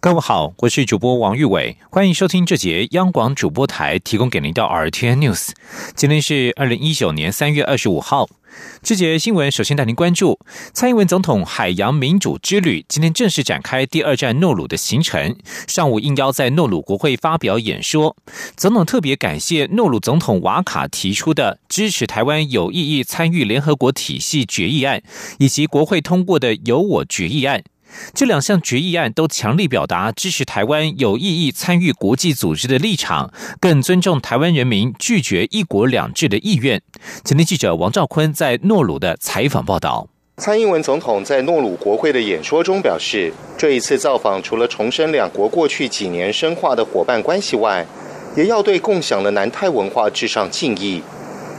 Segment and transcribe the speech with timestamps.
[0.00, 5.50] 各位好，我是主播王玉伟，欢迎收听这节央广主播台提供给您的 RTN News。
[5.96, 8.28] 今天是二零一九年三月二十五号。
[8.80, 10.38] 这节新闻首先带您关注
[10.72, 15.36] 蔡英文总统海洋民主之旅，今天正式展开第二站诺鲁的行程。
[15.66, 18.16] 上午应邀在诺鲁国会发表演说，
[18.56, 25.02] 总统特别感谢诺鲁总统瓦卡提出的支持台湾有意义参与联合国体系决议案，
[25.40, 27.64] 以及国会通过的由我决议案。
[28.14, 36.82] 这两项决议案都强力表达支持台湾有意义参与国际组织的立场，更尊重台湾人民拒绝一国两制的意愿。
[37.24, 40.08] 今天记者王兆坤在诺鲁的采访报道。
[40.36, 47.84] 蔡英文总统在诺鲁国会的演说中表示，这一次造访除了重申两国过去几年深化的伙伴关系外，
[48.36, 51.02] 也要对共享的南太文化致上敬意。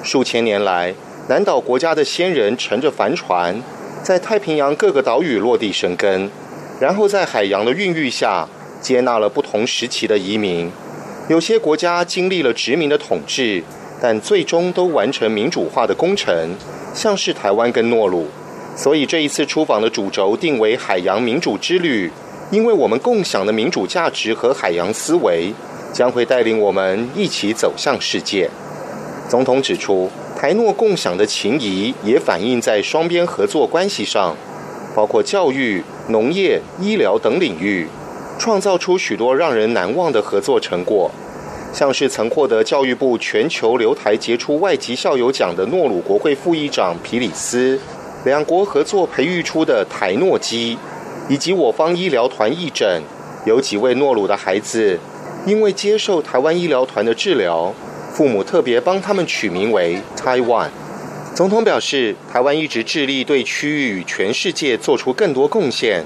[0.02, 0.94] 数千年来，
[1.28, 3.62] 南岛国家的先人乘着帆船。
[4.02, 6.30] 在太平洋各个岛屿落地生根，
[6.80, 8.48] 然后在海洋的孕育下，
[8.82, 10.72] 接纳了不同时期的移民。
[11.28, 13.64] 有些国家经历了殖民的统治，
[14.02, 16.56] 但最终都完成民主化的工程，
[16.94, 18.28] 像是台湾跟诺鲁。
[18.76, 22.10] 所以这一次出访的主轴定为海洋民主之旅，
[22.50, 25.54] 因为我们共享的民主价值和海洋思维，
[25.94, 28.50] 将会带领我们一起走向世界。
[29.30, 30.10] 总统指出。
[30.40, 34.34] 台诺共享的情谊也反映在双边合作关系上，
[34.96, 37.86] 包括教育、农业、医疗等领域，
[38.38, 41.12] 创造出许多让人难忘的合作成果。
[41.74, 47.78] 像是曾获得教育部全球留台杰出外籍校友奖的诺鲁国会副议长皮里斯，
[48.24, 50.78] 两国合作培育出的台诺基，
[51.28, 53.04] 以及我方医疗团义诊，
[53.46, 54.98] 有几位诺鲁的孩子，
[55.46, 57.74] 因为接受台湾医疗团的治疗。
[58.12, 60.70] 父母特别帮他们取名为 Taiwan。
[61.36, 66.04] 总统表示，台湾一直致力对区域与全世界做出更多贡献，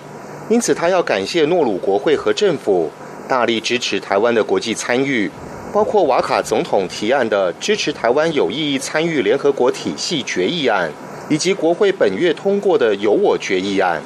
[0.49, 2.91] 因此他要感谢诺鲁国会和政府
[3.27, 5.31] 大力支持台湾的国际参与，
[5.73, 10.91] 包括瓦卡总统提案的支持台湾有意义参与联合国体系决议案，
[11.29, 13.99] 以及国会本月通过的由我决议案。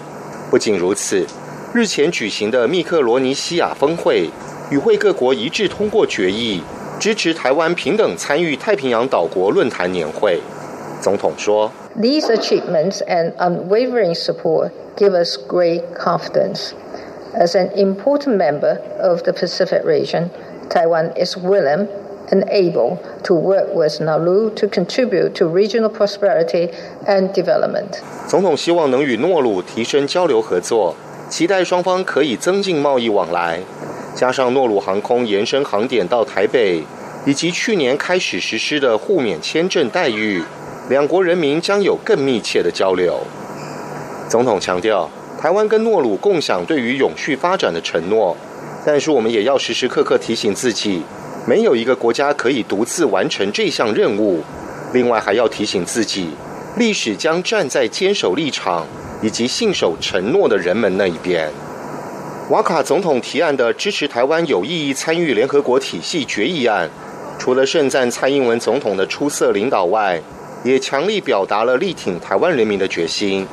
[0.50, 1.26] 不仅如此，
[1.74, 4.30] 日前举行的密克罗尼西亚峰会，
[4.70, 6.62] 与会各国一致通过决议。
[6.99, 10.41] 支持台湾平等参与太平洋岛国论坛年会，
[11.01, 11.71] 总统说：“
[12.01, 16.71] These achievements and unwavering support give us great confidence.
[17.35, 20.31] As an important member of the Pacific region,
[20.69, 21.89] Taiwan is willing
[22.31, 26.71] and able to work with Nauru to contribute to regional prosperity
[27.07, 30.95] and development.” 总统希望能与诺鲁提升交流合作，
[31.29, 33.61] 期待双方可以增进贸易往来。
[34.18, 36.82] 加上诺鲁航空延伸航点到台北，
[37.24, 40.42] 以及去年开始实施的互免签证待遇，
[40.90, 43.20] 两国人民将有更密切的交流。
[44.28, 45.08] 总统强调，
[45.40, 48.36] 台湾跟诺鲁共享对于永续发展的承诺，
[48.84, 51.04] 但是我们也要时时刻刻提醒自己，
[51.46, 54.42] 没有一个国家可以独自完成这项任务。
[54.94, 56.32] 另外，还要提醒自己，
[56.78, 58.88] 历史将站在坚守立场
[59.22, 61.52] 以及信守承诺的人们那一边。
[62.50, 66.90] 瓦卡总统提案的支持台湾有意义参与联合国体系决议案，
[67.38, 70.22] 除了盛赞蔡英文总统的出色领导外，
[70.64, 73.46] 也强力表达了力挺台湾人民的决心。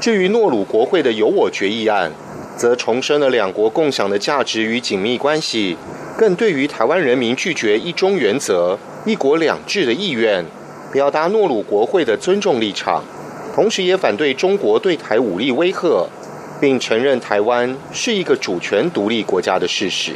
[0.00, 2.10] 至于诺鲁国会的有我决议案，
[2.56, 5.76] 则重申了两国共享的价值与紧密关系，
[6.18, 10.44] 更对于台湾人民拒绝一中原则、一国两制的意愿，
[10.92, 13.04] 表达诺鲁国会的尊重立场，
[13.54, 16.08] 同时也反对中国对台武力威吓。
[16.60, 20.12] 并承认台湾是一个主权独立国家的事实。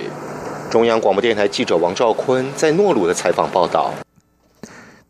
[0.71, 3.93] 中央广播电台记者王兆坤在诺鲁的采访报道。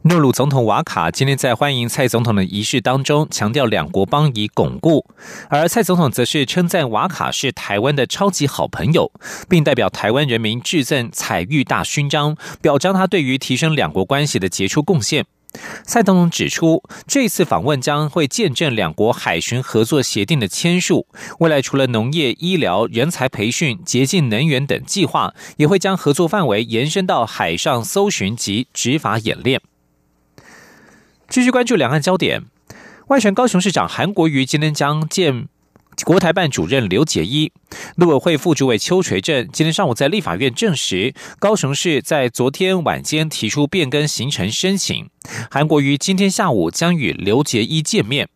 [0.02, 5.04] 诺鲁总统瓦卡今天在欢迎蔡总统的仪式当中，强调两国邦谊巩固，
[5.48, 9.10] 而蔡总统则是称赞瓦卡是台湾的超级好朋友，
[9.48, 15.26] 并代表台湾人民致赠彩玉大勋章，表彰他对于提升两国关系的杰出贡献。
[15.82, 21.06] 蔡总统指出，这次访问将会见证两国海巡合作协定的签署。
[21.40, 29.60] 未来除了农业、医疗、人才培训、洁净能源等计划，也会将合作范围延伸到海上搜寻及执法演练。
[31.28, 32.44] 继续关注两岸焦点，
[33.08, 35.48] 外传高雄市长韩国瑜今天将见。
[36.04, 37.52] 国台办主任刘捷一、
[37.96, 45.08] 陆委会副主委邱垂正今天上午在立法院证实，高雄市在昨天晚间提出变更行程申请。
[45.50, 48.28] 韩国瑜今天下午将与刘捷一见面。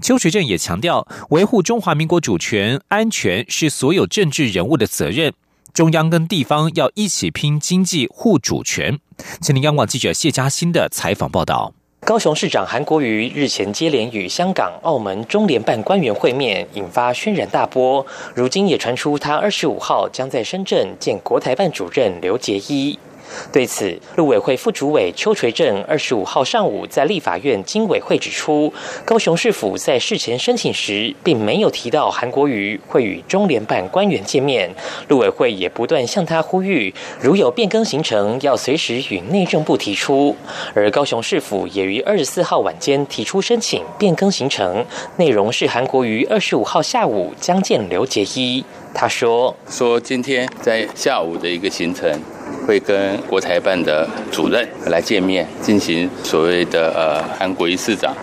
[0.00, 5.32] 邱垂正也强调，维护中华民国主权安全是所有政治人物的责任，
[5.72, 8.98] 中央跟地方要一起拼经济护主权。
[9.40, 11.74] 请听央广记者谢嘉欣的采访报道。
[12.08, 18.06] 高雄市长韩国瑜日前接连与香港、澳门中联办官员会面，引发轩然大波。
[18.34, 22.98] 如今也传出他二十五号将在深圳见国台办主任刘杰一。
[23.52, 28.72] 对此，陆委会副主委邱垂正二十五号上午在立法院经委会指出，
[29.04, 34.70] 高雄市府在事前申请时，并没有提到韩国瑜会与中联办官员见面。
[35.08, 40.34] 陆委会也不断向他呼吁，如有变更行程，要随时与内政部提出。
[40.74, 44.84] 而高雄市府也于二十四号晚间提出申请变更行程，
[45.16, 48.64] 内容是韩国瑜二十五号下午将见刘杰一。
[48.94, 52.10] 他说：“说今天在下午的一个行程。”
[52.68, 58.14] 会跟国台办的主任来见面，进行所谓的呃韩国一市长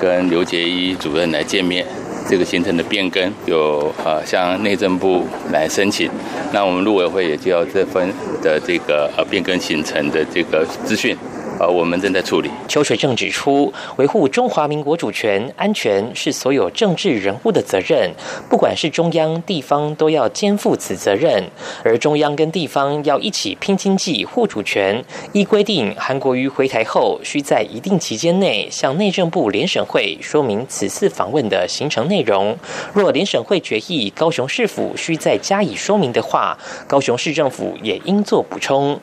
[0.00, 1.84] 跟刘杰一主任来见面，
[2.28, 6.08] 这个行程的变更有呃向内政部来申请，
[6.52, 8.08] 那我们陆委会也就要这份
[8.40, 11.16] 的这个呃变更行程的这个资讯。
[11.60, 12.50] 呃，我们正在处理。
[12.66, 18.10] 邱水正指出，维护中华民国主权安全是所有政治人物的责任，
[18.48, 21.44] 不管是中央、地方，都要肩负此责任。
[21.84, 25.04] 而中央跟地方要一起拼经济、护主权。
[25.34, 32.56] 依规定，韩国瑜回台后，需在一定期间内向内政部联审会说明此次访问的行程内容。
[32.94, 38.98] 若联审会决议高雄市府需再加以说明的话，高雄市政府也应做补充。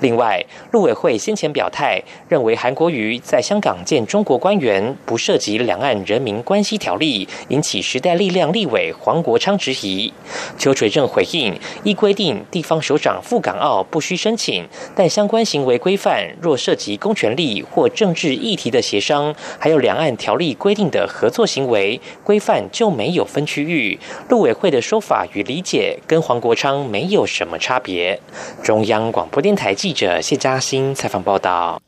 [0.00, 10.12] 另外，陆委会先前表态，认为韩国瑜在香港见中国官员不涉及两岸人民关系条例，引起时代力量立委黄国昌质疑。
[10.56, 23.98] 邱垂正回应，依规定，地方首长赴港澳不需申请，但相关行为规范若涉及公权力或政治议题的协商，还有两岸条例规定的合作行为规范就没有分区域。
[24.28, 28.20] 陆委会的说法与理解跟黄国昌没有什么差别。
[28.62, 29.63] 中央广播电台。
[29.64, 31.80] 台记者谢嘉欣采访报道：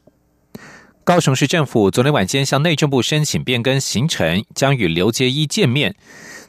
[1.05, 5.95] 高雄市政府昨天晚间向内政部申请变更行程，将与刘杰一见面。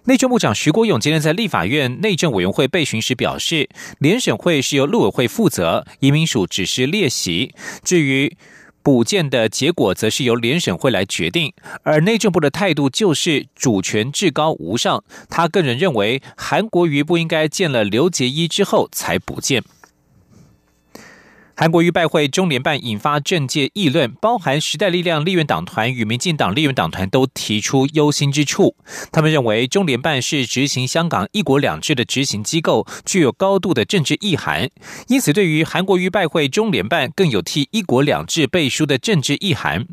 [0.05, 3.67] 内政部长徐国勇今天在立法院内政委员会备询时表示，
[3.99, 7.53] 联审会是由陆委会负责，移民署只是列席，
[7.83, 8.37] 至于
[8.81, 11.51] 补件的结果，则是由联审会来决定。
[11.83, 19.61] 而内政部的态度就是主权至高无上，他个人认为韩国瑜不应该见了刘杰一之后才补件。
[21.59, 28.75] 韩国瑜拜会中联办引发政界议论，包含时代力量立院党团与民进党立院党团都提出忧心之处。
[29.11, 34.69] 他们认为中联办是执行香港一国两制的执行机构，具有高度的政治意涵，
[35.07, 39.87] 因此对于韩国瑜拜会中联办，更有替一国两制背书的政治意涵。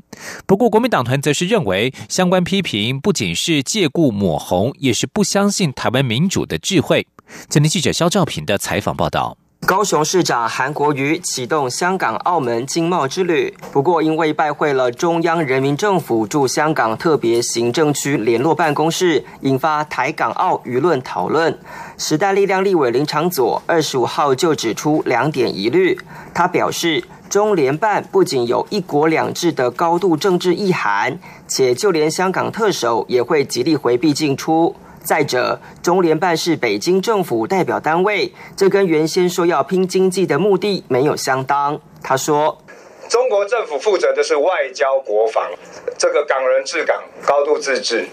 [0.46, 7.06] 不过国民党团则是认为，相关批评不仅是借故抹红，也是不相信台湾民主的智慧。
[7.48, 9.38] 今天记者肖兆平的采访报道。
[9.66, 21.58] 高雄市长韩国瑜启动香港、澳门经贸之旅，不过因为拜会了中央人民政府驻香港特别行政区联络办公室，引发台港澳舆论讨论。
[21.96, 25.98] 时代力量立委林长佐二十五号就指出两点疑虑，
[26.34, 31.18] 他表示，中联办不仅有一国两制的高度政治意涵，
[31.48, 34.76] 且就连香港特首也会极力回避进出。
[35.04, 41.78] 再者，中联办是北京政府代表单位，这跟原先说要拼经济的目的没有相当。
[42.02, 42.58] 他说
[43.08, 45.50] ：“中国政府负责的是外交国防，
[45.98, 48.08] 这个港人治港，高度自治。”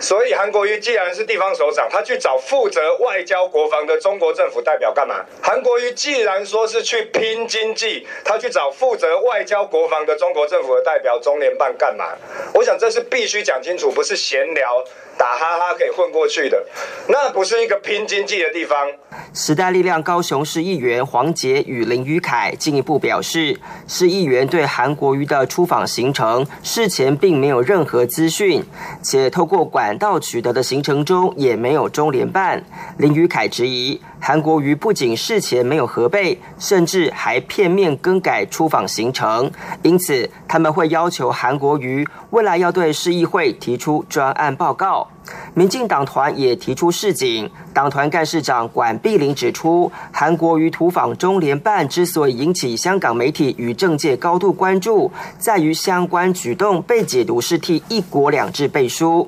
[0.00, 5.24] 所以韩国瑜既然是地方首长，他去找负责外交国防的中国政府代表干嘛？
[5.40, 12.06] 韩国瑜既然说是去拼经济，他去找负责外交国防的中国政府的代表中联办干嘛？
[12.52, 14.84] 我想这是必须讲清楚，不是闲聊
[15.16, 16.66] 打哈哈可以混过去的，
[17.06, 18.90] 那不是一个拼经济的地方。
[19.32, 28.62] 时代力量高雄市议员黄杰与林宇凯进一步表示，市议员对韩国瑜的出访行程事前并没有任何资讯，
[29.02, 29.83] 且透过管。
[29.84, 32.64] 管道取得的行程中也没有中联办。
[32.96, 39.50] 林宇凯质疑，韩国瑜不仅事前没有核备，甚至还片面更改出访行程，
[39.82, 45.06] 因此他们会要求韩国瑜未来要对市议会提出专案报告。
[45.54, 59.26] 民进党团也提出示警，党团干事长管碧玲指出，韩国瑜土访中联办之所以引起香港媒体与政界高度关注，在于相关举动被解读是替一国两制背书。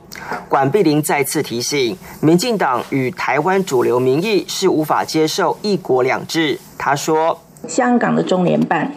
[0.50, 6.59] 管碧玲再次提醒，民进党与台湾主流民意是无法接受一国两制。
[6.78, 8.93] 他说：“香港的中联办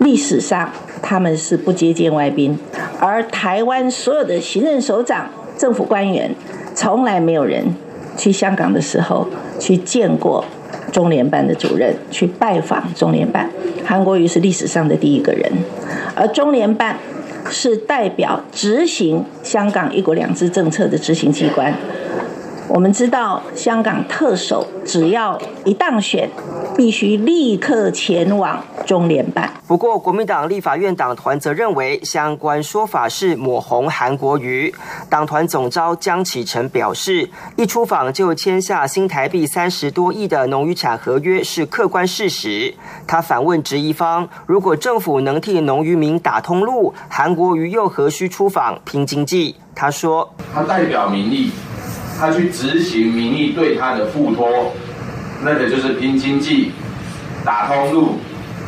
[0.00, 0.70] 历史上
[1.00, 2.58] 他们是不接见外宾。”
[3.00, 6.34] 而台湾所有的行政首长、政府官员，
[6.74, 7.74] 从来没有人
[8.16, 9.26] 去香港的时候
[9.58, 10.44] 去见过
[10.92, 13.50] 中联办的主任，去拜访中联办。
[13.84, 15.50] 韩国瑜是历史上的第一个人，
[16.14, 16.98] 而中联办
[17.50, 21.74] 是代表执行香港“一国两制”政策的执行机关。
[22.74, 26.26] 我们知道，香港特首只要一当选，
[26.74, 29.52] 必须立刻前往中联办。
[29.66, 34.74] 不过，国民党立法院党团则认为相关说法是抹红韩国瑜。
[35.10, 42.72] 党团总召江启臣表示，一出访就签下新台币三十多亿的农渔产合约是客观事实。
[43.06, 49.56] 他反问质疑方：如果政府能替农渔民打通路，韩国瑜又何须出访拼经济？
[49.74, 51.50] 他说：他代表民意。
[52.22, 54.72] 他去执行民意对他的付托，
[55.42, 56.70] 那个就是拼经济、
[57.44, 58.20] 打通路、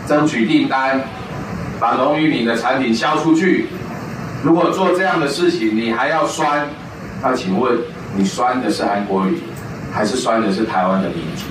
[0.08, 1.00] 争取订单、
[1.78, 3.66] 把农渔民的产品销出去。
[4.42, 6.66] 如果做这样的事情，你还要酸，
[7.22, 7.78] 那请问
[8.16, 9.38] 你酸的是韩国语，
[9.92, 11.44] 还是酸的是台湾的民主？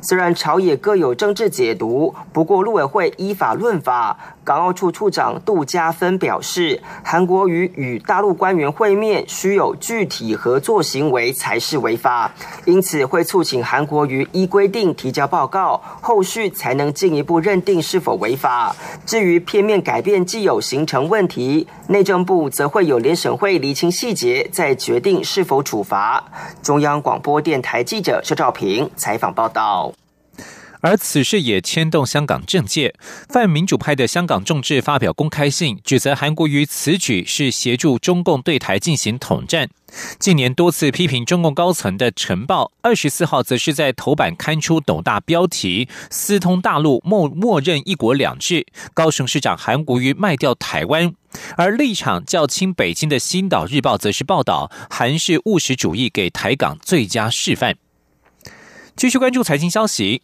[0.00, 4.16] 虽然朝野各有政治解读，不过陆委会依法论法。
[4.44, 12.32] 港澳处处长杜家芬表示，韩国瑜与大陆官员会面需有具体合作行为才是违法，
[12.64, 18.74] 因此会促请韩国瑜依规定提交报告，后续才能进一步认定是否违法。
[19.06, 26.22] 至于片面改变既有形成问题，内政部则会有联审会厘清细节，再决定是否处罚。
[26.62, 29.92] 中央广播电台记者肖兆平采访报道。
[30.82, 32.92] 而此事也牵动香港政界，
[33.28, 39.70] 泛民主派的香港众志发表公开信，指责韩国瑜此举是协助中共对台进行统战。
[40.18, 51.14] 近年多次批评中共高层的《晨报》，二十四号则是在头版刊出斗大标题：“私通大陆，默默认一国两制。”高雄市长韩国瑜卖掉台湾，
[51.56, 57.76] 而立场较亲北京的《新岛日报》则是报道韩式务实主义给台港最佳示范。
[58.96, 60.22] 继续关注财经消息。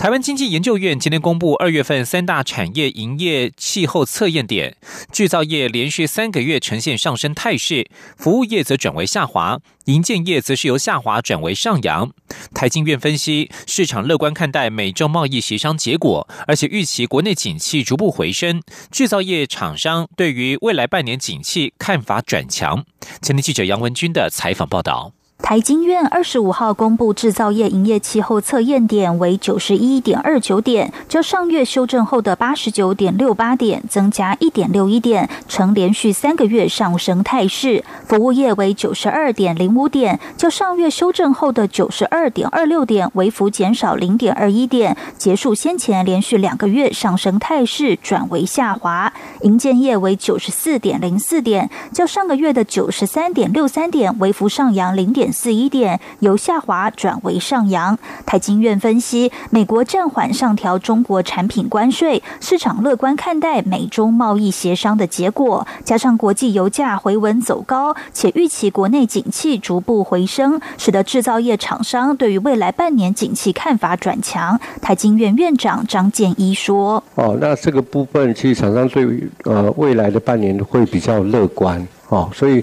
[0.00, 4.74] 台湾经济研究院今天公布二月份三大产业营业气候测验点，
[5.12, 12.10] 制造业连续三个月呈现上升态势，服务业则转为下滑，营建业则是由下滑转为上扬。
[12.54, 22.86] 台经院分析，市场乐观看待美中贸易协商结果，而且预期国内景气逐步回升，制造业厂商对于未来半年景气看法转强。
[23.20, 25.12] 前天记者杨文军的采访报道。
[25.42, 37.82] 台经院二十五号公布制造业营业气候测验点为九十一点二九点，较上月修正后的八十九点六八点增加一点六一点，呈连续三个月上升态势。
[38.06, 49.12] 服务业为九十二点零五点，较上月修正后的九十二点二六点微幅减少零点二一点，结束先前连续两个月上升态势，转为下滑。
[49.40, 55.29] 营建业为九十四点零四点，较上个月的九十三点六三点微幅上扬零点。
[55.32, 57.98] 四一点由下滑转为上扬。
[58.26, 74.58] 台经院分析，美国暂缓上调中国产品关税，市场乐观看待美中贸易协商的结果，加上国际油价回稳走高，且预期国内景气逐步回升，使得制造业厂商对于未来半年景气看法转强。
[74.80, 82.62] 台经院院长张建一说：“哦，那这个部分其实厂商对于呃未来的半年会比较乐观。”哦，所以，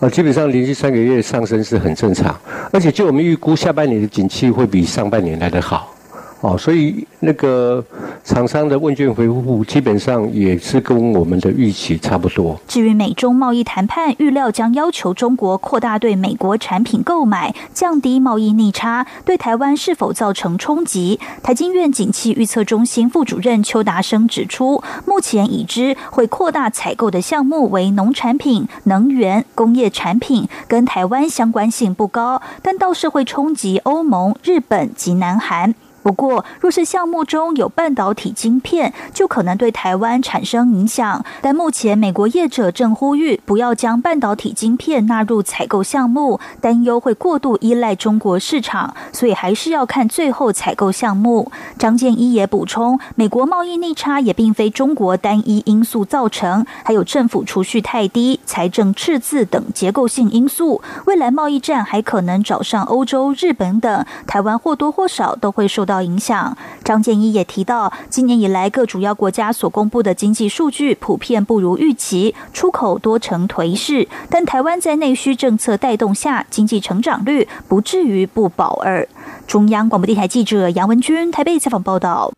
[0.00, 2.38] 呃，基本上连续三个月上升是很正常，
[2.72, 5.94] 而且就我们预估，下半年的景气会比上半年来得好。
[6.40, 7.84] 哦，所以那个
[8.22, 12.56] 厂商的问卷回复基本上也是跟我们的预期差不多。
[12.68, 21.18] 至于美中贸易谈判，预料将要求中国扩大对美国产品购买，降低贸易逆差，对台湾是否造成冲击？
[21.42, 35.74] 台经院景气预测中心副主任邱达生指出，目前已知会扩大采购的项目为农产品、能源、工业产品，跟台湾相关性不高，但倒是会冲击欧盟、日本及南韩。
[36.08, 41.22] 不过，若是项目中有半导体晶片，就可能对台湾产生影响。
[41.42, 51.52] 但目前美国业者正呼吁不要将半导体晶片纳入采购项目，担忧会过度依赖中国市场，所以还是要看最后采购项目。
[51.78, 60.80] 张建一也补充，美国贸易逆差也并非中国单一因素造成，还有政府储蓄太低、财政赤字等结构性因素。
[61.04, 65.97] 未来贸易战还可能找上欧洲、日本等，台湾或多或少都会受到。
[66.02, 66.56] 影响。
[66.84, 79.06] 张建一也提到，今年以来各主要国家所公布的经济数据普遍不如预期，出口多呈颓势，但台湾在内需政策带动下，经济成长率不至于不保二。
[79.46, 82.32] 中央广播电台记者杨文君台北采访报道。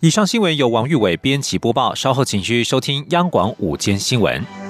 [0.00, 4.69] 以上新闻由王玉伟编辑播报，稍后请继续收听央广午间新闻。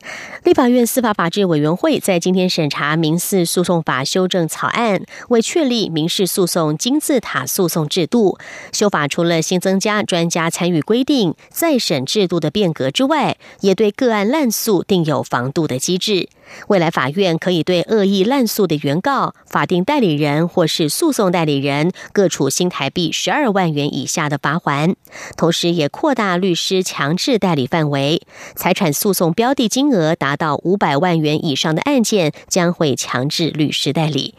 [0.51, 8.37] 立法院司法法制委员会在今天审查民事诉讼法修正草案，为确立民事诉讼金字塔诉讼制度，
[8.73, 16.27] 修法除了新增加专家参与规定、再审制度的变革之外，也对个案滥诉定有防度的机制。
[16.67, 24.97] 未来法院可以对恶意滥诉的原告、法定代理人或是诉讼代理人各处新台币十二万元以下的罚款，
[25.37, 28.21] 同时也扩大律师强制代理范围，
[28.53, 34.33] 财产诉讼标的金额达到五百万元以上的案件将会强制律师代理。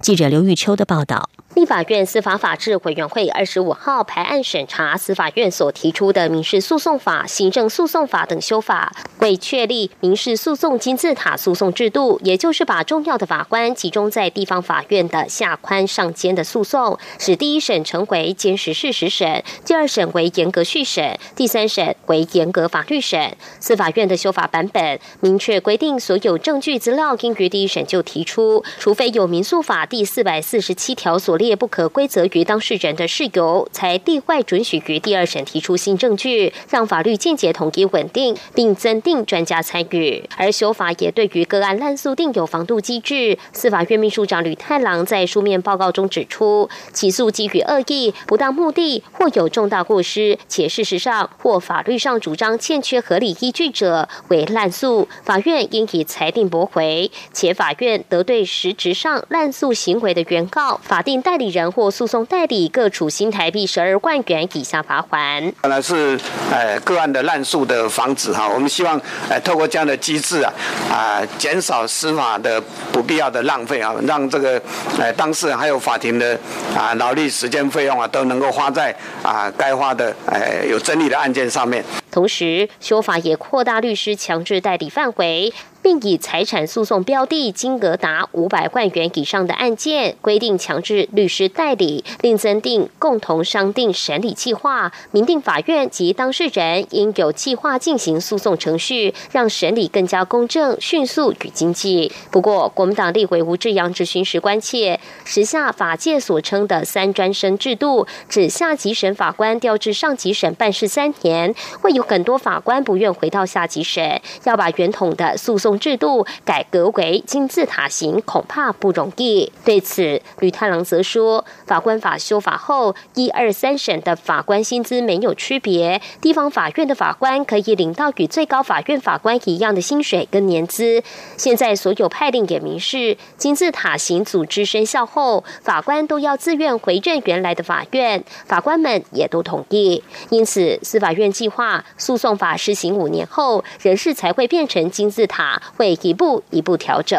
[0.00, 1.30] 记者刘玉秋的报道。
[1.58, 23.36] 立法院司法法制委员会二十五号排案审查司法院所提出的民事诉讼法、行政诉讼法等修法，为确立民事诉讼金字塔诉讼制度，也就是把重要的法官集中在地方法院的下宽上监的诉讼，使第一审成为坚实事实审，第二审为严格续审，第三审为严格法律审。
[23.58, 31.47] 司法院的修法版本明确规定，所有证据资料应于第一审就提出，除非有民诉法第四百四十七条所列。
[31.48, 40.22] 也不可归责于当事人的事由，才例外准许于第二审提出新证据，让法律见解统一稳定，并增订专家参与。
[40.36, 43.38] 而修法也对于个案滥诉定有防度机制。
[43.52, 61.38] 司法院秘书长吕太郎在书面报告中指出，起诉基于恶意、不当目的或有重大过失，且事实上或法律上主张欠缺合理依据者为滥诉，法院应以裁定驳回，且法院得对实质上滥诉行为的原告、法定代。
[61.38, 65.52] 理人或诉讼代理各处新台币十二万元以下罚款。
[65.60, 66.18] 本来是
[66.50, 70.52] 呃个案的滥诉的防止哈，我们希望呃透过这样的机制啊
[70.90, 74.60] 啊减少司法的不必要的浪费啊，让这个
[74.98, 76.36] 呃当事人还有法庭的
[76.76, 81.84] 啊劳力时间费用啊都能够花在啊该花的呃有争议的案件上面。
[82.10, 85.52] 同时，修法也扩大律师强制代理范围。
[85.80, 102.12] 并以财产诉讼标的金额达五百万元以上的案件，规定强制律师代理，另增订共同商定审理计划，明定法院及当事人应有计划进行诉讼程序，让审理更加公正、迅速与经济。
[102.30, 115.76] 不过，国民党立委吴志阳质询时关切，时下法界所称的三专生制度，指下级审法官调至上级审办事三年，会有很多法官不愿回到下级审，要把圆统的诉讼。
[115.78, 119.50] 制度改革为金字塔型，恐怕不容易。
[119.64, 131.02] 对此，吕太郎则说，法官法修法后，一二三审的法官薪资没有区别，地方法院的法官可以领到与最高法院法官一样的薪水跟年资。
[131.36, 140.02] 现在所有派令也明示，金字塔型组织生效后，法官都要自愿回任原来的法院，法官们也都同意。
[140.30, 145.62] 因此，司法院计划诉讼法施行五年后，人事才会变成金字塔。
[145.76, 147.18] 会一步一步调整。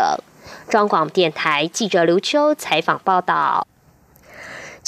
[0.70, 3.66] 中广电台记者刘秋采访报道。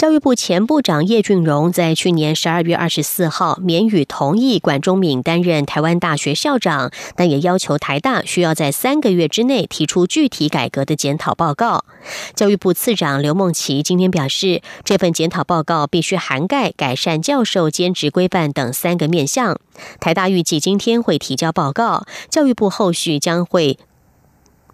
[0.01, 11.85] 教育部前部长叶俊荣在去年十二月二十四号免予同意管中敏担任台湾大学校长，但也要求台大需要在三个月之内提出具体改革的检讨报告。
[12.33, 19.59] 教育部次长刘梦琪今天表示，这份检讨报告必须涵盖改善教授兼职规范等三个面向。
[19.99, 23.77] 台大预计今天会提交报告，教育部后续将会。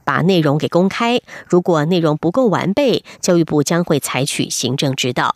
[0.07, 5.35] 把内容给公开，如果内容不够完备，教育部将会采取行政指导。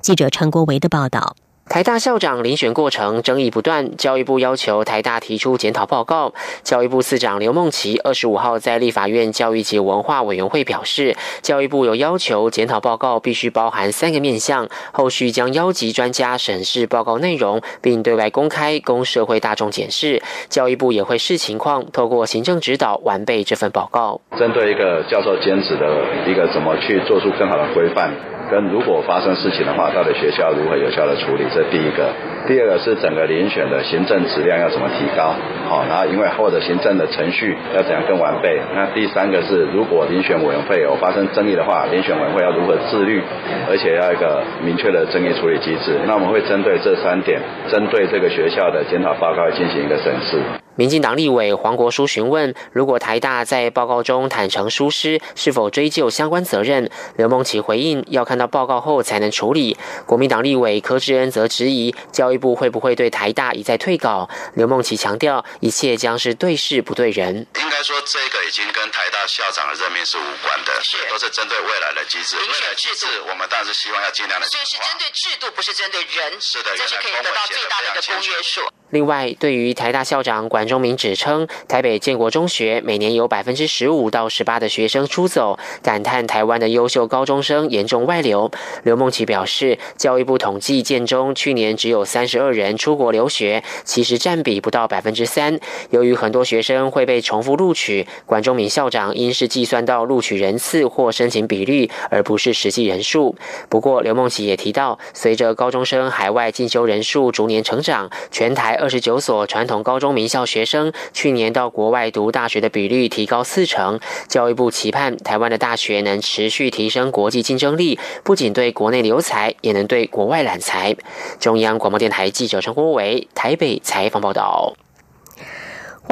[0.00, 1.34] 记者陈国维的报道。
[1.68, 6.34] 台大校长遴选过程争议不断，教育部要求台大提出检讨报告。
[6.62, 20.20] 教育部次长刘梦琪二十五号在立法院教育及文化委员会表示，教育部有要求检讨报告必须包含三个面向，后续将邀集专家审视报告内容，并对外公开供社会大众检视。
[20.50, 24.20] 教育部也会视情况，透过行政指导完备这份报告。
[24.36, 25.86] 针对一个教授兼职的
[26.30, 28.12] 一个怎么去做出更好的规范。
[28.52, 31.44] 跟如果发生事情的话，到底学校如何有效的处理？
[31.54, 32.12] 这第一个。
[32.46, 35.32] 第二个是整个遴选的行政质量要怎么提高？
[35.70, 38.60] 好，然后因为后的行政的程序要怎样更完备？
[38.74, 43.22] 那第三个是，如果遴选委员会有发生争议的话，遴选委员会要如何自律？
[43.70, 45.96] 而且要一个明确的争议处理机制。
[46.06, 50.61] 那我们会针对这三点，针对这个学校的检讨报告进行一个审视。
[50.74, 56.90] 民进党立委黄国书询问，如果台大在报告中坦诚疏失，是否追究相关责任？
[57.16, 59.76] 刘梦琪回应，要看到报告后才能处理。
[60.06, 64.28] 国民党立委柯志恩则质疑，教育部会不会对台大一再退稿？
[64.54, 67.46] 刘梦琪强调，一切将是对事不对人。
[67.60, 72.36] 应该说，这个已经跟台大校长的任命是无关的，是都是针对未来的机制。
[72.36, 74.46] 未来机制，我们当然是希望要尽量的。
[74.46, 76.40] 所以是针对制度，不是针对人。
[76.40, 78.62] 是的，这是可以得到最大的一个公约数。
[78.90, 88.48] 另外，对于台大校长管管中明指称，台北建国中学每年有百分之十五到十八的学生出走，感叹台湾的优秀高中生严重外流。
[88.84, 95.58] 刘梦琪表示，教育部统计建中去年只有三十二人出国留学，其实占比不到百分之三。
[95.90, 103.34] 由于很多学生会被重复录取，管中明校长应是计算到录取人次或申请比率，而不是实际人数。
[103.68, 108.76] 不过，刘梦琪也提到，随着高中生海外进修人数逐年成长，全台。
[108.76, 113.98] 二十九所传统高中名校学生去年到国外读大学的比率提高四成。
[114.28, 120.94] 教育部期盼台湾的大学能持续提升国际竞争力，不仅对国内留才，也能对国外揽才。
[121.40, 124.74] 中央广播电台记者陈国伟台北采访报道。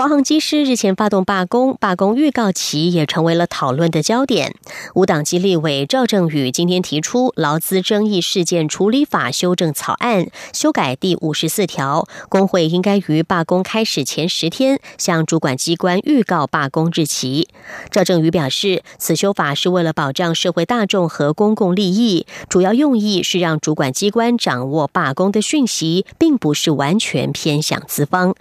[0.00, 4.54] 华航机师日前发动罢工，罢工预告期也成为了讨论的焦点。
[4.94, 17.50] 无党籍立委赵正宇今天提出劳资争议事件处理法修正草案，修改第五十四条，工会应该于罢工开始前十天向主管机关预告罢工日期。
[17.90, 28.34] 赵正宇表示，此修法是为了保障社会大众和公共利益，主要用意是让主管机关掌握罢工的讯息，并不是完全偏向资方。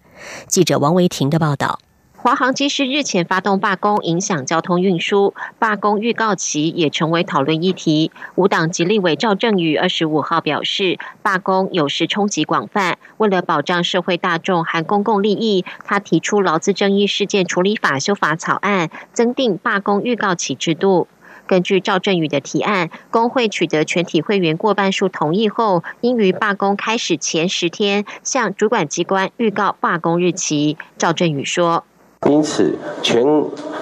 [0.47, 1.79] 记者王维婷的报道：
[2.15, 5.33] 华航机师日前发动罢工，影响交通运输。
[5.57, 8.11] 罢工预告期也成为讨论议题。
[8.35, 21.07] 无党籍立委赵正宇二十五号表示，罢工有时冲击广泛，为了保障社会大众和公共利益，他提出劳资争议事件处理法修法草案，增订罢工预告期制度。
[21.49, 30.77] 根据赵振宇的提案，工会取得全体会员过半数同意后，应于罢工开始前十天向主管机关预告罢工日期。
[30.99, 31.83] 赵振宇说
[32.29, 33.25] ：“因此，权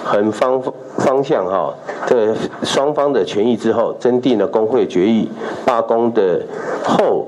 [0.01, 0.63] 衡方
[0.97, 1.73] 方向哈，
[2.07, 5.27] 这双方的权益之后，增订了工会决议
[5.65, 6.41] 罢工的
[6.85, 7.27] 后，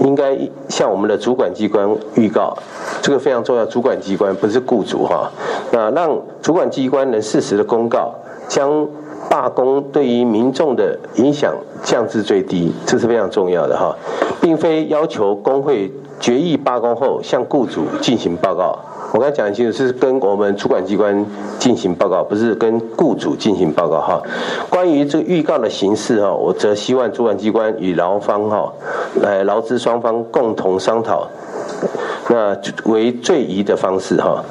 [0.00, 2.54] 应该向我们的主管机关预告，
[3.00, 3.64] 这个非常重要。
[3.64, 5.32] 主管机关不是雇主哈，
[5.72, 8.14] 那让主管机关能适时的公告
[8.46, 8.86] 将。”
[9.28, 13.94] 罢工对于民众的影响降至最低，这是非常重要的哈，
[14.40, 18.78] 并非要求工会决议罢工后向雇主进行报告。
[19.12, 21.24] 我刚才讲清楚，是跟我们主管机关
[21.58, 24.22] 进行报告，不是跟雇主进行报告哈。
[24.68, 28.72] 关于这个预告的形式哈，我则希望主管机关与劳方哈，
[29.22, 31.26] 来劳资双方共同商讨，
[32.28, 34.44] 那为最宜的方式哈。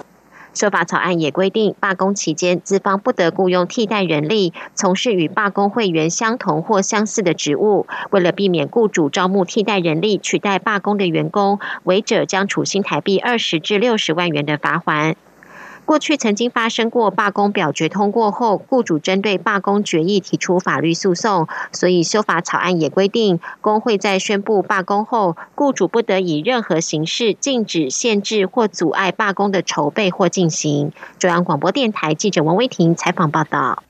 [0.58, 7.86] 修法草案也规定，罢工期间资方不得雇佣替代人力从事与罢工会员相同或相似的职务。
[8.10, 15.16] 为了避免雇主招募替代人力取代罢工的员工，违者将处新台币二十至六十万元的罚款。
[15.88, 30.92] 过去曾经发生过罢工表决通过后，雇主针对罢工决议提出法律诉讼，所以修法草案也规定，工会在宣布罢工后，雇主不得以任何形式禁止、限制或阻碍罢工的筹备或进行。
[31.20, 33.84] 中央广播电台记者王威婷采访报道。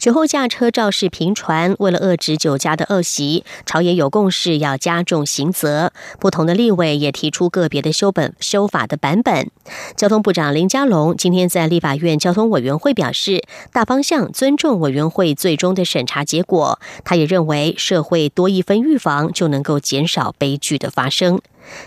[0.00, 5.92] 酒后驾车肇事频传，为了遏制酒驾的恶习，朝野有共识要加重刑责。
[6.18, 9.50] 不同的立委也提出个别的修本修法的版本。
[9.96, 13.42] 交通部长林佳龙今天在立法院交通委员会表示，
[13.74, 16.80] 大方向尊重委员会最终的审查结果。
[17.04, 21.42] 他也认为，社会多一分预防，就能够减少悲剧的发生。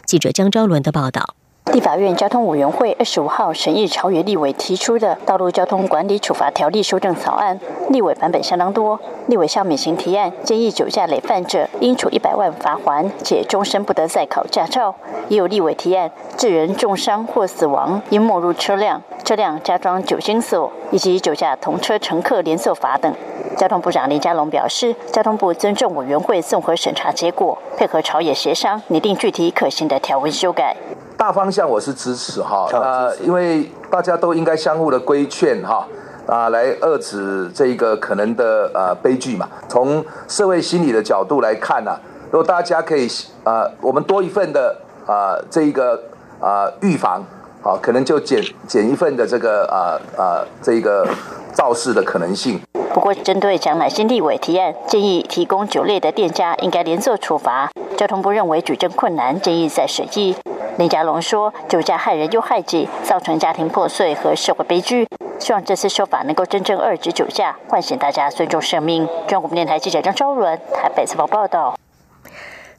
[0.05, 1.33] 记者江昭伦的报道。
[1.71, 7.57] 立法院交通委员会二十五号审议朝野立委提出的《道路交通管理处罚条例修正草案》，
[7.91, 8.99] 立委版本相当多。
[9.27, 14.93] 立委向美行提案，建议酒驾累犯者应处一百万罚款，且终身不得再考驾照。
[15.29, 23.11] 也有立委提案，致人重伤或死亡应没入车辆，车辆加装酒精锁，以及酒驾同车乘客连坐罚等。
[23.57, 30.75] 交通部长林佳龙表示，交通部尊重委员会综合审查结果，配合朝野协商，拟定具体可行的条文修改。
[31.15, 35.87] 大方向我是支持哈，呃，因为大家都应该相互的规劝哈，
[36.27, 39.47] 啊，来遏制这一个可能的呃悲剧嘛。
[39.69, 41.95] 从社会心理的角度来看呢，
[42.31, 43.07] 如果大家可以
[43.43, 46.01] 呃，我们多一份的啊这一个
[46.41, 47.23] 啊预防，
[47.61, 51.07] 好，可能就减减一份的这个啊啊这个
[51.55, 52.59] 肇事的可能性。
[52.93, 60.35] 不过，针对蒋乃新立委提案，建议提供酒类的店家应该连坐处罚，交通部认为举证困难，建议再审议。
[60.77, 65.07] 林佳龙说：“酒驾害人又害己，造成家庭破碎和社会悲剧。
[65.39, 71.75] 希望这次修法能够真正遏制酒驾，唤醒大家尊重生命。”中国电台记者张昭伦台北采访报道。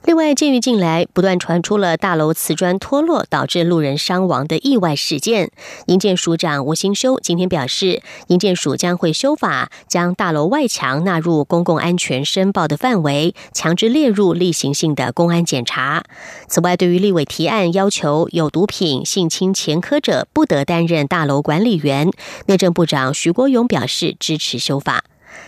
[0.07, 5.51] 另外，鉴于近来不断传出了大楼瓷砖脱落导致路人伤亡的意外事件，
[5.87, 16.05] 营建署长吴新修今天表示，营建署将会修法，将大楼外墙纳入公共安全申报的范围，强制列入例行性的公安检查。
[16.49, 22.11] 此外，对于立委提案要求有毒品、性侵前科者不得担任大楼管理员，
[22.47, 25.05] 内政部长徐国勇表示支持修法。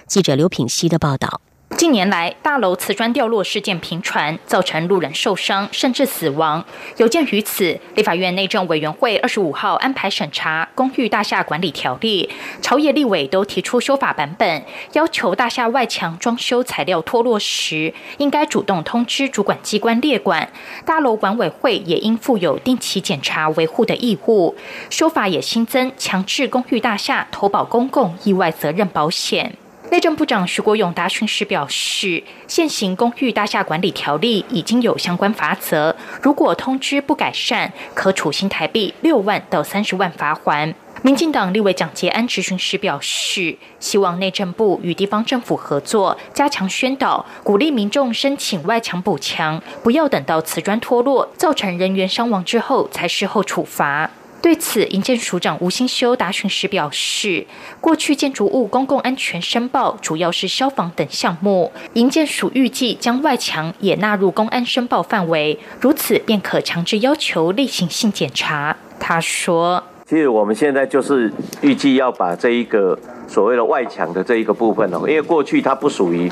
[0.07, 1.43] 记者刘品希的报道。
[1.71, 6.65] 近年来，大楼瓷砖掉落事件频传，造成路人受伤甚至死亡。
[6.97, 12.31] 有鉴于此，立法院内政委员会二十五号安排审查《公寓大厦管理条例》，
[12.63, 20.49] 朝野立委都提出修法版本，要求大厦外墙装修材料脱落时，应该主动通知主管机关列管。
[20.87, 24.57] 大楼管委会也应负有定期检查维护的义务。
[24.89, 29.57] 修法也新增强制公寓大厦投保公共意外责任保险。
[29.89, 40.75] 内政部长徐国勇答询时表示，现行公寓大厦管理条例已经有相关法则，如果通知不改善，可处新台币六万到三十万罚款。
[41.03, 54.11] 民进党立委蒋捷安质询时表示，希望内政部与地方政府合作，加强宣导，鼓励民众申请外墙补强，不要等到瓷砖脱落造成人员伤亡之后才事后处罚。
[54.43, 57.45] 对此，营建署长吴新修答询时表示，
[57.81, 68.77] 过去建筑物公共安全申报主要是消防等项目，营建署预计将外墙也纳入公安申报范围，如此便可强制要求例行性检查。
[69.01, 72.97] 他说：“其实我们现在就是预计要把这一个
[73.27, 76.31] 所谓的外墙的这一个部分哦，因为过去它不属于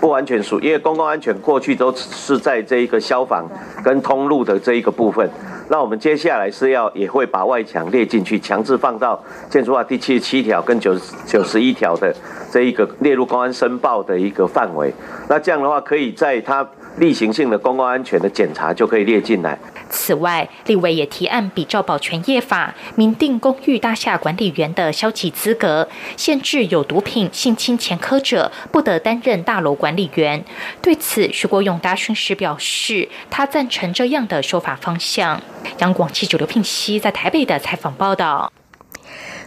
[0.00, 3.48] 不完全属，因为公共安全过去都是在这一个消防
[3.82, 5.28] 跟通路的这一个部分。”
[5.70, 10.94] 那我们接下来是要也会把外墙列进去，强制放到建筑法第七十七条跟九
[11.26, 12.14] 九十一条的
[12.50, 14.92] 这一个列入公安申报的一个范围。
[15.26, 19.58] 那这样的话，可以在它例行性的公共安全的检查就可以列进来。
[19.90, 30.44] 此外，立委也提案比照保全业法，明定公寓大厦管理员的消极资格，限制有毒品、性侵前科者不得担任大楼管理员。
[30.80, 35.40] 对此，徐国勇答询时表示，他赞成这样的说法方向。
[35.78, 38.52] 央广记者刘聘熙在台北的采访报道。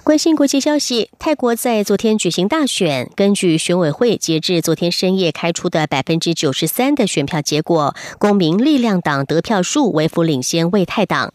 [0.08, 3.12] 关心国际消息，泰国在昨天举行大选。
[3.13, 11.34] 根据选委会截至昨天深夜开出的百分之九十三的选票结果，公民力量党得票数微幅领先为泰党。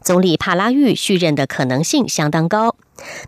[0.00, 2.76] 总理帕拉育续任的可能性相当高。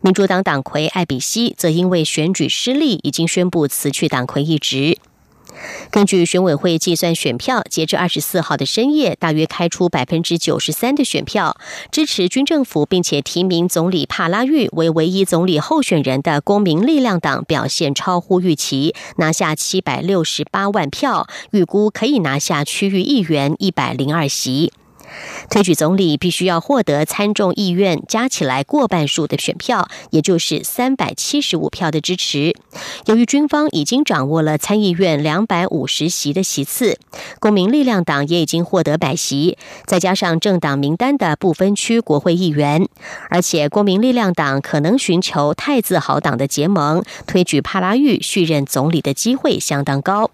[0.00, 4.96] 民主党党魁艾比西则因为选举失利，已经宣布辞去党魁一职。
[5.90, 11.56] 根据选委会计算选票，截至二十四号的深夜，大约开出百分之九十三的选票，
[11.90, 24.72] 支持军政府并且提名总理帕拉玉为唯一总理候选人的公民力量党表现超乎预期，拿下七百六十八万票，预估可以拿下区域议员一百零二席。
[25.50, 32.54] 推举总理必须要获得参众议院加起来过半数的选票，也就是三百七十五票的支持。
[33.06, 36.98] 由于军方已经掌握了参议院两百五十席的席次，
[37.38, 42.88] 公民力量党也已经获得百席，再加上政党名单的不分区国会议员，
[43.30, 50.30] 而且公民力量党可能寻求太子豪党的结盟，推举帕拉玉续任总理的机会相当高。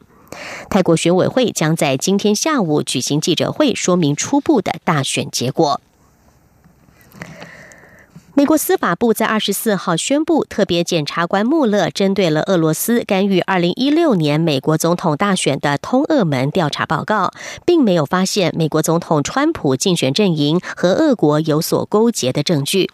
[0.71, 5.81] 泰国选委会将在今天下午举行记者会，说明初步的大选结果。
[8.35, 17.31] 美国司法部在二十四号宣布，特别检察官穆勒针对了俄罗斯干预二零一六年美国总统大选的通俄门调查报告，
[17.67, 22.91] 并没有发现美国总统川普竞选阵营和俄国有所勾结的证据。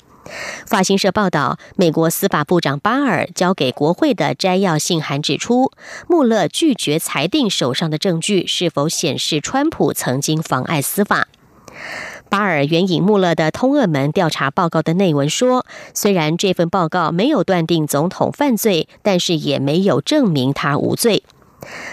[0.67, 5.73] 法新社报道，美国司法部长巴尔交给国会的摘要信函指出，
[6.07, 11.29] 穆勒拒绝裁定手上的证据是否显示川普曾经妨碍司法。
[12.29, 15.65] 巴尔援引穆勒的通俄门调查报告的内文说，
[15.95, 21.23] 虽然这份报告没有断定总统犯罪，但是也没有证明他无罪。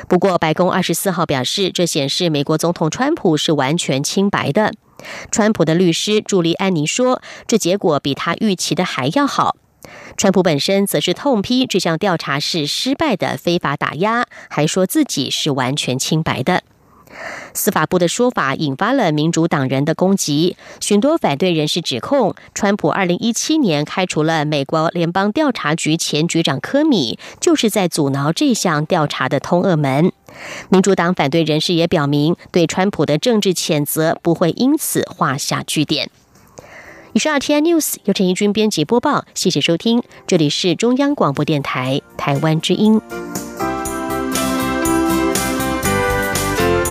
[0.08, 4.72] 不过，白宫二十四号表示，这显示美国总统川普是完全清白的。
[5.32, 9.58] 川普的律师朱利安妮说：“这结果比他预期的还要好。”
[10.18, 16.64] 川普本身则是痛批这项调查是失败的非法打压，还说自己是完全清白的。
[17.54, 30.12] 司法部的说法引发了民主党人的攻击，许多反对人士指控川普二零一七年开除了美国联邦调查局前局长科米，就是在阻挠这项调查的通俄门。
[30.70, 36.10] 民主党反对人士也表明，对川普的政治谴责不会因此画下句点。
[37.14, 43.00] 以上 T I News 由陈怡君编辑播报，谢谢收听，这里是中央广播电台台湾之音。